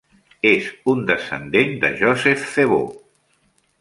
[0.51, 2.97] És un descendent de Joseph Thebaud.